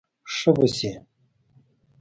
[0.35, 0.91] ښه به شې.